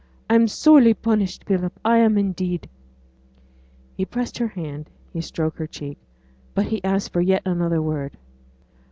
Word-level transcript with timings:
I'm 0.31 0.47
sorely 0.47 0.95
punished, 0.95 1.43
Philip, 1.43 1.79
I 1.85 1.97
am 1.99 2.17
indeed.' 2.17 2.67
He 3.95 4.03
pressed 4.03 4.39
her 4.39 4.47
hand, 4.47 4.89
he 5.13 5.21
stroked 5.21 5.59
her 5.59 5.67
cheek. 5.67 5.99
But 6.55 6.65
he 6.65 6.83
asked 6.83 7.13
for 7.13 7.21
yet 7.21 7.43
another 7.45 7.83
word. 7.83 8.17